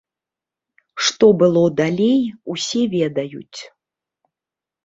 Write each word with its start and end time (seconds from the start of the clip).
Што 1.07 1.29
было 1.43 1.63
далей, 1.81 2.19
усе 2.55 2.81
ведаюць. 2.97 3.59